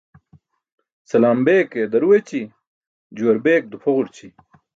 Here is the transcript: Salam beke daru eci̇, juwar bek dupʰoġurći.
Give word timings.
Salam 1.09 1.39
beke 1.45 1.81
daru 1.91 2.09
eci̇, 2.17 2.43
juwar 3.15 3.37
bek 3.45 3.63
dupʰoġurći. 3.71 4.27